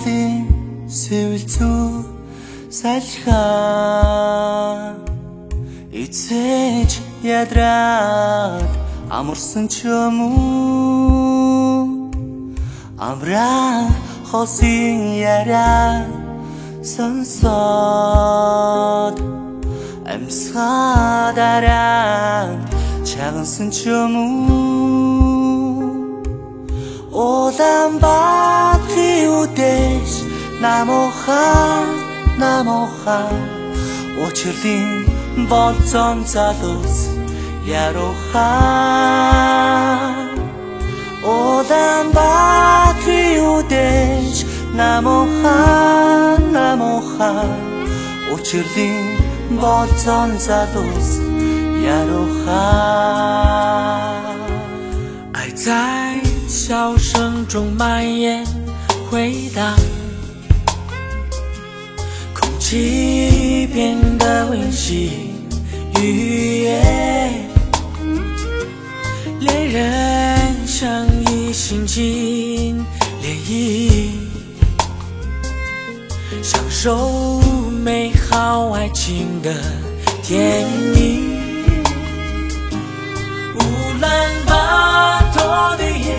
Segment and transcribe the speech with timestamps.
[0.00, 0.48] талын
[0.88, 2.04] сэвэлзүү
[2.72, 3.36] салхаа.
[5.92, 6.90] Эцэж
[7.22, 8.70] ядраад
[9.18, 11.84] амарсан ч юм уу?
[12.96, 13.92] Амраа
[14.30, 16.08] хосын яраа
[16.92, 17.56] сонсоод
[20.12, 21.76] амсгадараа
[23.08, 24.30] чагансан ч юм уу?
[27.12, 28.49] Улаанбаатарын
[29.40, 30.12] үдээс
[30.64, 31.46] намууха
[32.42, 33.20] намууха
[34.24, 34.90] Учирлын
[35.50, 36.96] болцон залуус
[37.86, 38.50] ярууха
[41.36, 43.24] Улаан баатри
[43.56, 44.38] үдээс
[44.80, 45.58] намууха
[46.56, 47.32] намууха
[48.34, 49.06] Учирлын
[49.62, 51.10] болцон залуус
[51.98, 52.64] ярууха
[62.70, 65.10] 空气变得温馨
[66.00, 67.50] 语言，
[69.40, 72.86] 恋人相依心情
[73.24, 74.12] 涟漪，
[76.44, 77.40] 享受
[77.82, 79.52] 美好爱情的
[80.22, 81.28] 甜蜜。
[83.56, 83.58] 乌
[84.00, 86.14] 兰巴托的夜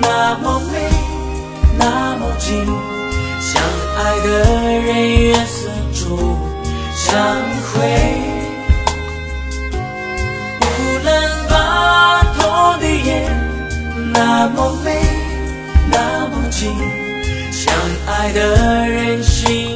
[0.00, 0.88] 那么美，
[1.78, 2.64] 那么静，
[3.52, 3.60] 相
[3.96, 4.28] 爱的
[4.80, 4.88] 人
[5.22, 6.38] 月色中
[6.94, 7.10] 相
[7.66, 7.72] 会。
[10.62, 10.70] 乌
[11.04, 11.08] 兰
[11.48, 12.40] 巴托
[12.80, 13.28] 的夜
[14.14, 14.88] 那么美，
[15.90, 16.72] 那么静，
[17.50, 17.74] 相
[18.06, 19.69] 爱的人心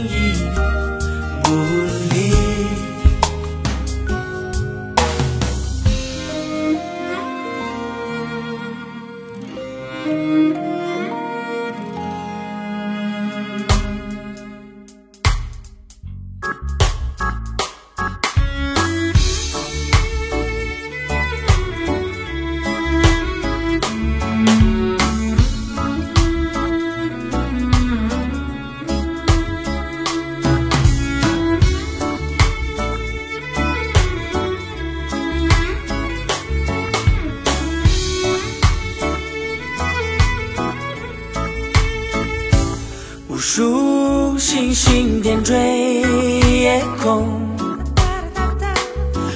[43.47, 47.29] 数星星点缀夜空，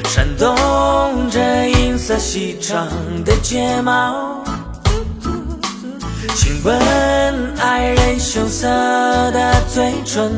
[0.06, 0.56] 闪动
[1.30, 2.88] 着银色细长
[3.22, 4.42] 的睫毛，
[6.34, 10.32] 亲吻爱人羞涩的嘴唇，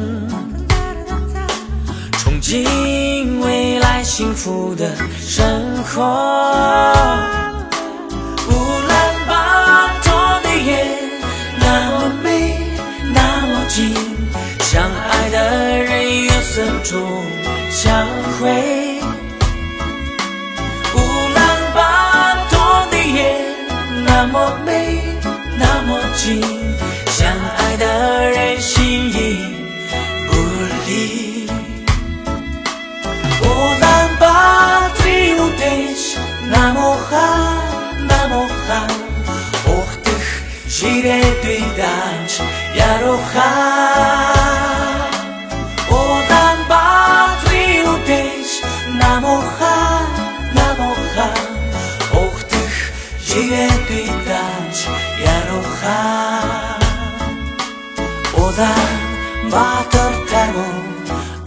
[2.19, 5.47] 憧憬未来幸福的生
[5.85, 7.50] 活。
[16.90, 17.24] 中
[17.72, 18.08] 相
[18.40, 19.00] 会。
[20.96, 20.98] 乌
[21.36, 21.40] 兰
[21.74, 21.78] 巴
[22.50, 22.54] 托
[22.92, 23.18] 的夜
[24.06, 25.02] 那么美，
[25.58, 26.42] 那么近，
[27.08, 27.28] 相
[27.58, 29.18] 爱的人心意
[30.28, 30.32] 不
[30.88, 30.90] 离。
[33.42, 33.44] 乌
[33.82, 33.84] 兰
[34.20, 34.24] 巴
[34.90, 35.04] 托
[35.58, 36.18] 的夜
[36.50, 37.14] 那么好，
[38.08, 38.34] 那么
[38.68, 38.70] 好。
[39.66, 40.26] Ухдах
[40.70, 42.32] ширээдүй даанч
[42.78, 43.99] яруухан
[53.31, 54.79] чигээ би тач
[55.35, 56.01] яруха
[58.45, 58.91] Одан
[59.53, 60.69] батар тамо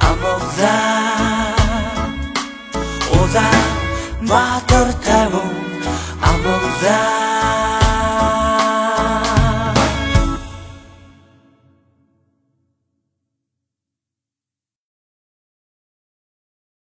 [0.10, 0.78] амогда
[3.20, 3.64] Одан
[4.32, 4.88] батар